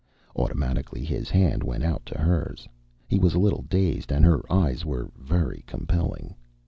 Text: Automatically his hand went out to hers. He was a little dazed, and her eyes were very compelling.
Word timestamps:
Automatically 0.35 1.05
his 1.05 1.29
hand 1.29 1.61
went 1.61 1.83
out 1.83 2.03
to 2.07 2.17
hers. 2.17 2.67
He 3.07 3.19
was 3.19 3.35
a 3.35 3.39
little 3.39 3.61
dazed, 3.61 4.11
and 4.11 4.25
her 4.25 4.41
eyes 4.51 4.83
were 4.83 5.11
very 5.15 5.63
compelling. 5.67 6.33